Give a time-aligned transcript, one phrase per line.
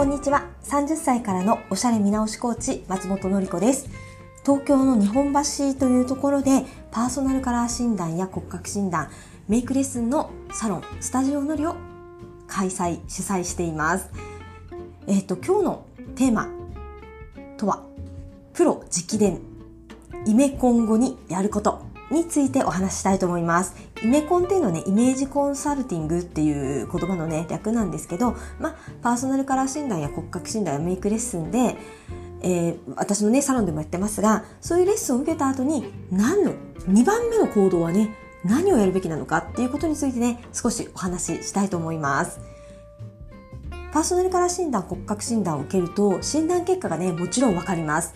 [0.00, 0.48] こんにちは。
[0.62, 3.90] 30歳からのおしゃれ見直しコーチ、松本のり子です。
[4.46, 9.10] 東京の日本橋というところで、パーソナルカラー診断や骨格診断、
[9.46, 11.76] メイクレッスンのサロン、スタジオのりを
[12.46, 14.08] 開催、主催しています。
[15.06, 15.84] えっ、と、今日の
[16.16, 16.48] テーマ
[17.58, 17.84] とは、
[18.54, 19.42] プロ直伝、
[20.24, 23.74] イメコン後にやることについてお話ししたいと思います。
[24.02, 31.76] イメコンっていうのはね、イメージコンサルティングっていう言葉のね、略なんですけど、まあ、パーソナルカラー診断や骨格診断やメイクレッスンで、
[32.42, 36.52] えー、私のね、サロンでもやってますが、そういうレッスンを受けた後に、何の、
[36.88, 42.40] 2番目の行動はね、何をやるべきなのかっていうことについてね、少しお話ししたいと思います。
[43.92, 48.14] パーソナルカラー診断、骨格診断を受けると、診断結果がね、もちろんわかります。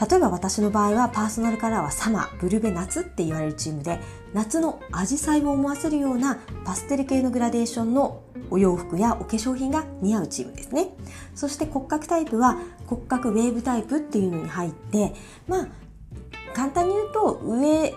[0.00, 4.00] 例えば私の場合はパーソナルカラーはサマー、ブルベ夏って言われるチームで
[4.32, 10.88] 夏のアジサイを思わせるようなパステル系のグラデーションのお洋服やお化粧品が似合うチームですね。
[11.34, 15.14] そして骨格タイプは骨格ウェーブタイプっていうのに入って
[15.46, 15.68] まあ
[16.54, 17.94] 簡単に言うと上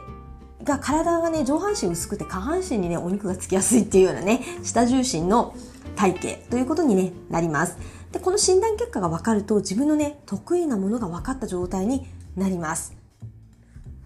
[0.63, 5.55] が体がね上半身薄くて下半身にねお肉がつきやすいっていうようなね下重心の
[5.95, 7.77] 体型ということに、ね、なります。
[8.13, 12.05] で、この診断結果が分かると自分のね、得意なものが分かった状態に
[12.37, 12.95] なります。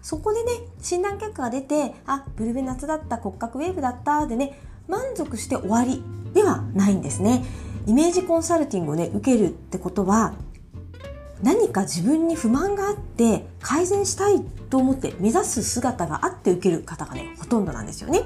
[0.02, 0.50] そこでね、
[0.80, 7.44] 診断結果が出て、あ、ブルベ夏だった、骨格ウェーブだったでね、満足して終わりではないんですね。
[7.86, 10.34] イメージコンサルティングをね、受けるってことは、
[11.42, 18.22] 何か自分に不満があって改善したいと思って目指す姿があって受ける方がねほとんどなんですよね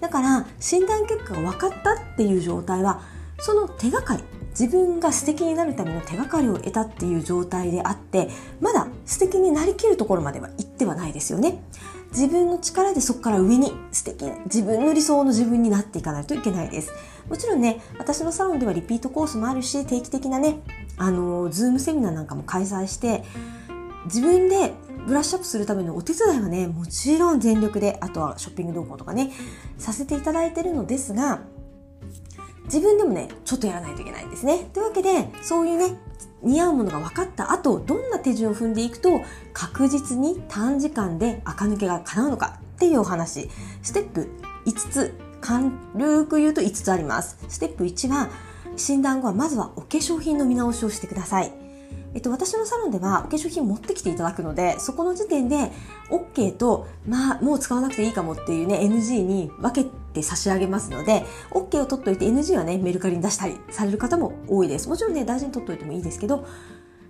[0.00, 3.02] だから診断結果が分かったっていう状態は
[3.38, 4.24] その手がかり
[4.58, 8.28] 自分が素敵になるための手がかりを得たっていう状態であって
[8.60, 11.62] まだ素敵になりきるところまでは行ってはないですよね。
[12.12, 16.92] 自分の力でそこから上に素敵な自分の理想の自分になっていかないといけないです。
[17.28, 20.60] もちろんね私のサロンではリピートコースもあるし定期的なね
[20.96, 23.24] あのズームセミナーなんかも開催して
[24.06, 24.72] 自分で
[25.06, 29.32] ブラッシュアップするためのお手伝いはねもちろん全力であとはショッピング動向とかね
[29.78, 31.40] させていただいてるのですが
[32.66, 34.68] 自分でもね、ちょっとやらないといけないんですね。
[34.72, 35.96] というわけで、そういうね、
[36.42, 39.20] 似合うものが分かった後、どんな手順を踏んでいくと、
[39.52, 43.48] 確実に短時間で垢抜けが叶うのかっていうお話。
[43.82, 44.28] ステップ
[44.66, 45.70] 5つ、軽
[46.26, 47.38] く言うと5つあります。
[47.48, 48.28] ステップ1は、
[48.76, 51.52] 診断後はまずはお化粧品の見直しをしてください。
[52.14, 55.70] えっと、私のサロンではお化粧品持ってきていただくので、そこの時点で
[56.10, 64.88] OK と、まあ、もう使わなくていいかもっていうね、NG に分けてて差し上げますので、OK を取っといて NG はね、メルカリに出したりされる方も多いです。
[64.88, 66.46] もちろんね、大事に取っといてもいいですけど、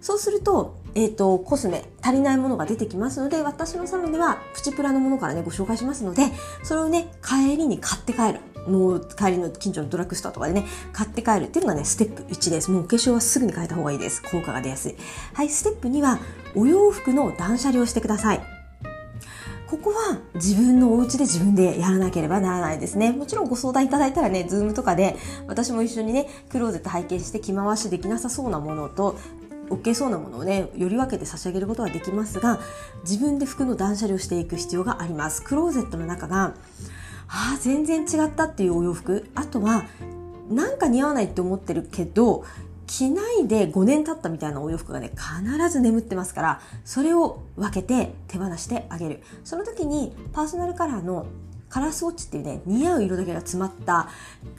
[0.01, 6.25] そうすると、えっ、ー、と、コスメ、足りないものが出てきますので、私のサロンではプチプラのものからね、ご紹介しますので、
[6.63, 8.41] それをね、帰りに買って帰る。
[8.71, 12.71] もう帰りの近所のドラッグストアとかでね、買って帰るっていうのがね、ステップ1です。
[12.71, 14.23] もうお化粧はすぐに変えた方がいいです。
[14.23, 14.97] 効果が出やすい。
[15.35, 16.19] はい、ステップ2は、
[16.55, 18.56] お洋服の断捨離をしてください。
[19.67, 23.13] ここは自分のお家で自分でやらなければならないですね。
[23.13, 25.17] もちろんご相談いただいたらね、ズームとかで
[25.49, 29.19] 私も一緒にね、クローゼット拝見して着回しできなさそうなものと、
[29.71, 32.61] OK そうなものをね、より分けて差し上げることはできますが、
[33.03, 35.43] 自分で服の断捨離をしていく必要があります。
[35.43, 36.55] クローゼットの中が、
[37.29, 39.29] ああ、全然違ったっていうお洋服。
[39.35, 39.85] あとは、
[40.49, 42.45] なんか似合わないって思ってるけど、
[42.87, 49.23] 着ないで5年経ったみたいなお洋服がね、必ず眠ってますから、それを分けて手放してあげる。
[49.45, 51.27] その時にパーソナルカラーの
[51.69, 54.09] カラースウォッチっていうね、似合う色だけが詰まった、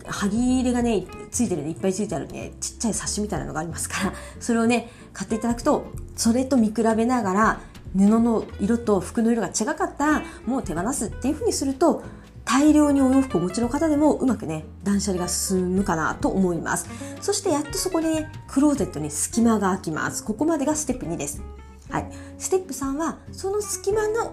[0.06, 5.86] 歯切れがね、ついてるね、いっぱいついてあるね、ちっちゃい冊子みたいなのがありますから、それをね、買っていただくと、
[6.16, 7.60] それと見比べながら、
[7.96, 12.04] 布の色と服の色が違かったら、もう手放すっていう風にすると、
[12.48, 16.88] 大量にお洋服をお持ちの方でもうまくね、断捨離が進むかなと思います。
[17.20, 20.24] そしてやっとそこでね、クローゼットに隙間が空きます。
[20.24, 21.42] ここまでがステップ2です。
[21.90, 22.10] はい。
[22.38, 24.32] ステップ3は、その隙間の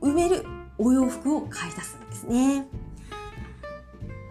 [0.00, 0.46] 埋める
[0.78, 2.66] お洋服を買い出すんですね。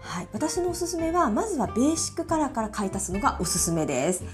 [0.00, 0.28] はい。
[0.32, 4.24] 私のおすすめは、まずはベーシックカラーから買い足すのがおすすめです。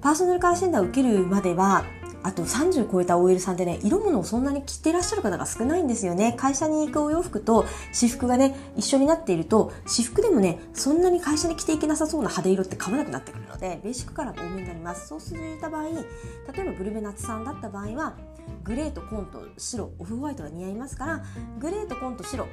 [0.00, 1.84] パーソナルカラー診断を受けるまでは、
[2.26, 6.34] あと30超えた OL さんってね、色物をそんなに着てらっしゃる方が少ないんですよね。
[6.36, 15.06] 会社に行くお洋服と私服がね、一緒になっていると、私服でもね、そんなに会社に着ていけなさそうな派手色って買わなくなってくるので、ベーシックカラーが多めになります。
[15.06, 18.16] そうするた場合、例えばブルベナツさんだった場合は、
[18.64, 21.22] グレーと紺と白、オフホワイトが似合いますから、
[21.60, 22.48] グレーと紺と白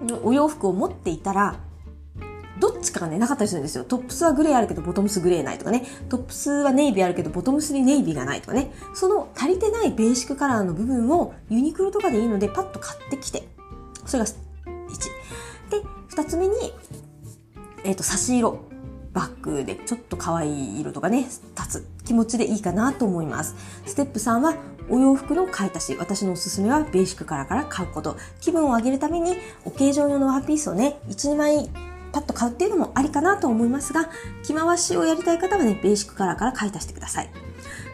[0.00, 1.56] のお洋服を持っていたら、
[2.60, 3.84] どっちかがね、なかったりするんですよ。
[3.84, 5.84] トップスはグレーあるけど、ボトムスグレーないとかね。
[6.08, 8.72] トップスはネイビーあるけど、ボトムスにネイビーがないとかね。
[8.94, 13.48] その足りてないベーシックカラーの部分をユニクロとかでいいので、パッと買ってきて。
[14.06, 14.34] それが1。
[15.70, 16.54] で、2つ目に、
[17.84, 18.68] えっ、ー、と、差し色。
[19.12, 21.26] バッグでちょっと可愛い色とかね、
[21.56, 23.56] 立つ気持ちでいいかなと思います。
[23.86, 24.54] ステップ3は
[24.88, 25.96] お洋服の買い足し。
[25.98, 28.16] 私のおすすめはベーシックカラーから買うこと。
[28.40, 31.70] 気分を上げるために、オケージョン用のワンピースをね、1、2枚
[32.12, 34.08] パッと買うっていうのもありかなと思いますが、
[34.42, 37.30] 着回しをやりたい方はね、ベーシックカラーから買い足してください。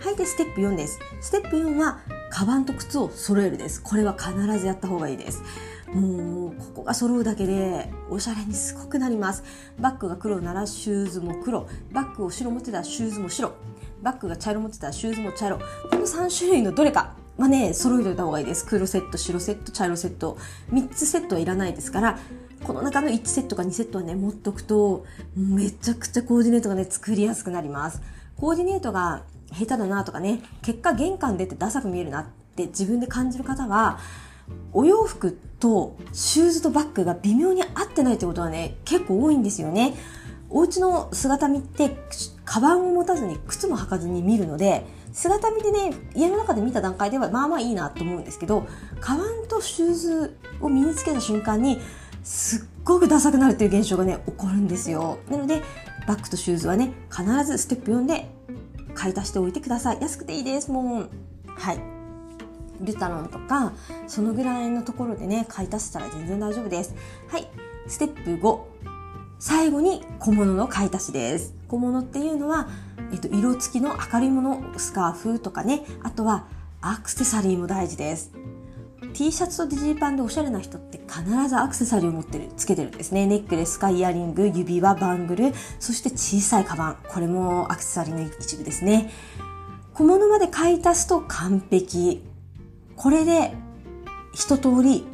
[0.00, 0.99] はい、で、ステップ4です。
[1.20, 2.00] ステップ4は、
[2.31, 3.82] カバンと靴を揃えるです。
[3.82, 5.43] これは必ずやった方がいいです。
[5.93, 9.44] もう、ここが揃うだけで、おしゃれにすごくなります。
[9.78, 11.69] バッグが黒ならシューズも黒。
[11.93, 13.52] バッグを白持ってたらシューズも白。
[14.02, 15.58] バッグが茶色持ってたらシューズも茶色。
[15.58, 18.66] この3種類のどれかまあね、揃えといた方がいいです。
[18.66, 20.37] 黒セット、白セット、茶色セット。
[20.72, 22.19] 3つセットはいらないですから、
[22.64, 25.05] この中の1セットか2セットはね、持っとくと、
[25.37, 28.00] めちゃくちゃコーディネートがね、作りやすくなります。
[28.38, 29.22] コーディネートが
[29.52, 32.26] 下手だなとかね、結果玄関出てダサく見えるなっ
[32.56, 33.99] て自分で感じる方は、
[34.72, 39.94] お洋服とシューズとバッグが微妙に合ってないってことはね、結構多いんですよね。
[40.49, 41.96] お家の姿見って、
[42.44, 48.66] カバンを持たずに靴も履かずに見るので、姿見でね、家の中で見た段階ではまあまあいいなと思うんですけど、
[49.00, 51.78] カバンとシューズを身につけた瞬間に、
[52.25, 55.19] すっごくダサくなるっていう現象がね、起こるんですよ。
[55.31, 55.62] なので、
[56.09, 58.29] バッグとシューズはね、必ずステップ4で
[58.94, 59.99] 買い足しておいてください。
[60.00, 61.11] 安くていいです、もう。
[61.47, 61.79] はい。
[62.81, 63.73] ルタロンとか、
[64.06, 66.94] そのぐらいのところでね、買い足したら全然大丈夫です。
[67.29, 67.49] はい。
[67.87, 68.61] ステップ5。
[69.38, 71.55] 最後に小物の買い足しです。
[71.69, 72.69] 小物っていうのは、
[73.12, 76.47] えっと、色付きの明るいもの、スカーフとかね、あとは
[76.81, 78.32] アクセサリーも大事です。
[79.12, 83.27] T シャツとデジーパンでおしゃれな人って必ずアクセサリーを持ってる、つけてるんですね。
[83.27, 86.97] ネックレスかイヤリング、指輪、バングル、そして小さいカバン。
[87.09, 89.11] これもアクセサリーの一部ですね。
[89.93, 92.25] 小物まで買い足すと完璧。
[92.97, 93.55] これで
[94.33, 95.07] 一通り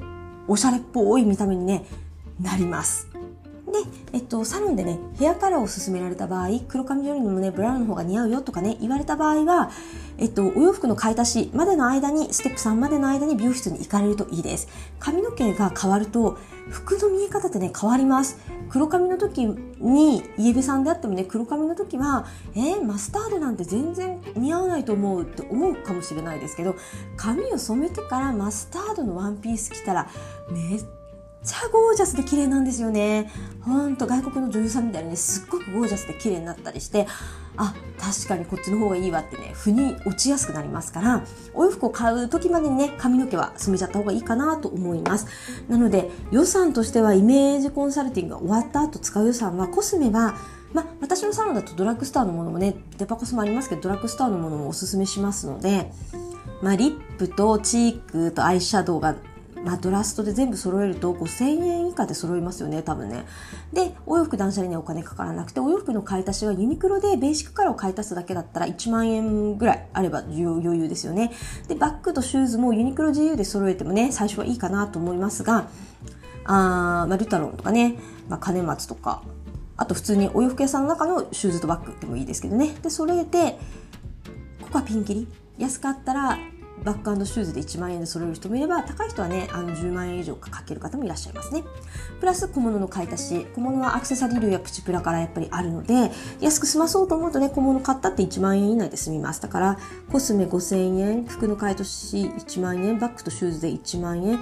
[0.49, 1.85] おしゃれっぽい見た目にね、
[2.41, 3.10] なります。
[3.71, 3.79] で、
[4.13, 9.71] えっと、サロンでね、ヘアカラーを勧められた場合、黒髪よりもね、ブラウンの方が似合うよとかね、言われた場合は、
[10.19, 14.69] えっと、お洋服の買い足しまでの間に、ステップ3までの間に美容室に行かれるといいです。
[14.99, 16.39] 髪の毛が変わると、
[16.69, 18.39] 服の見え方ってね、変わります。
[18.69, 26.77] 黒髪の時に、イエベさんであってもね、黒髪の時は、えー、マスタードなんて全然似合わないと思うって思うかもしれないですけど、
[27.17, 30.09] 髪を染めてからマスタードのワンピース着たら、
[30.51, 30.85] めっ
[31.43, 33.31] ちゃゴージャスで綺麗なんですよね。
[33.63, 37.07] ほんと外国の女優さんみたいにね、すっごくゴージャスで綺麗になったりして、
[37.57, 45.27] あ、確かにこっちの方がいいわってね、腑に落ちやすくなりますから、お洋服を買う時までにね、髪の毛は染めちゃった方がいいかなと思います。
[45.69, 50.37] なので、予算としてはイメージコンサルティングが終わった後使う予算は、コスメは、
[50.75, 55.91] まあ、私のサロンだとドラッグストアのものもね、デパコスもありますけど、ドラッグストアのものもおすすめしますので、
[56.63, 59.17] まあ、リップとチークとアイシャドウが
[59.65, 63.25] まあ、ドラストで全部揃えると5000円以下で揃いますよね、多分ね。
[63.73, 71.33] で、お洋服断捨離にはお金かからなくて、お洋服の買い足しはユニクロでベーシックカラーを買い足すだけだったら1万円ぐらいあれば余裕ですよね。
[71.69, 75.69] で、バッグとシューズもユニクロ GU で揃えてもね、最初はいいかなと思いますが、
[76.45, 77.97] あまあ、ルタロンとかね、
[78.29, 79.23] まあ、金松とか、
[79.77, 82.75] あと普通にお洋服屋さんの中のシューズとバッグでもいいですけどね。
[82.83, 83.59] で、揃えて、
[84.63, 85.29] ここはピンキリ。
[85.59, 86.39] 安かったら
[86.85, 91.65] バックシューズで1万円で揃える人もいれば、高い人はね、あの10万円以上かける方もいらっしゃいますね。
[92.21, 93.47] プラス小物の買い足し。
[93.55, 99.43] 小物はアクセサリー類やプチプラからやっぱりあるので、安く済まそうと思うとね、小物買ったって1万円以内で済みます。
[99.43, 99.79] だから、
[100.11, 104.39] コスメ5000円、服の買い足し1万円、バッグとシューズで1万円、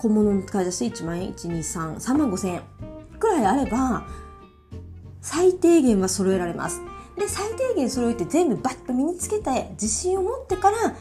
[0.00, 2.62] 小物の買い足し1万円、1、2、3、3万5000円
[3.18, 4.06] くらいあれば、
[5.20, 6.80] 最低限は揃えられます。
[7.16, 10.96] で、最低限揃えて全部バッと身につけて自信を持ってから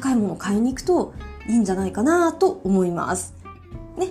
[0.00, 1.14] 高いものを買いに行くと
[1.46, 3.34] いいんじゃないかなと思います。
[3.96, 4.08] ね。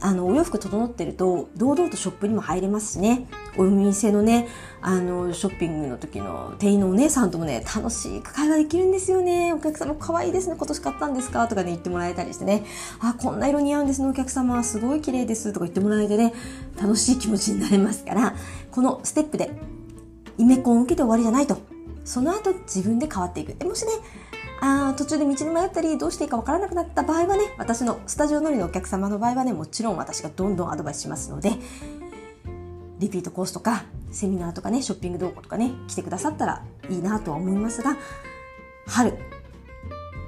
[0.00, 3.26] あの、お洋服整ってると、堂々とショップにも入れますしね。
[3.56, 4.46] お店のね、
[4.82, 9.52] あの、ショッピングの時の店員のお姉さんともね、楽しく会話できるんですよね。
[9.52, 10.56] お客様可愛いですね。
[10.56, 12.64] 今年買ったんですかとかね、言ってもらえたりしてね。
[13.00, 14.08] あ、こんな色似合うんですね。
[14.08, 16.34] お客様すごい綺麗ですとか言ってもらえてね、
[16.80, 18.34] 楽しい気持ちになれますから、
[18.70, 19.50] このステップで、
[20.38, 21.58] イメコンを受けて終わりじゃないと。
[22.04, 23.54] その後自分で変わっていく。
[23.54, 23.92] でもしね、
[24.60, 31.52] あ途中で道に迷ったりどうしていいかわからなくなった場合はね私のスタジオ乗りのお客様の場合はねもちろん私がどんどんアドバイスしますので
[32.98, 37.96] リピートコースとかセミナーとかねショッピング動画とかね来てくださったらいいなとは思いますが
[38.86, 39.12] 春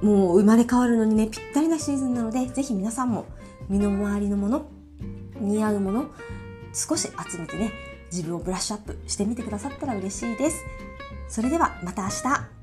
[0.03, 3.27] もう生まれ変わるのにねぴったりなシーズンなのでぜひ皆さんも
[3.69, 4.69] 身の回りのもの
[5.41, 6.11] 似合うもの
[6.73, 7.73] 少し集めてね
[8.11, 10.65] 自分をブラッシュアップしてみてくださったら嬉しいです。
[11.29, 12.58] それではまた明日。